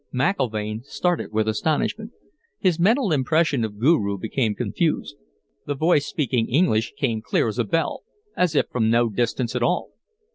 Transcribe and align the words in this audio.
McIlvaine 0.11 0.83
started 0.83 1.31
with 1.31 1.47
astonishment. 1.47 2.11
His 2.57 2.79
mental 2.79 3.11
impression 3.11 3.63
of 3.63 3.77
Guru 3.77 4.17
became 4.17 4.55
confused; 4.55 5.15
the 5.67 5.75
voice 5.75 6.07
speaking 6.07 6.49
English 6.49 6.93
came 6.97 7.21
clear 7.21 7.47
as 7.47 7.59
a 7.59 7.63
bell, 7.63 8.01
as 8.35 8.55
if 8.55 8.65
from 8.71 8.89
no 8.89 9.09
distance 9.09 9.55
at 9.55 9.61
all. 9.61 9.91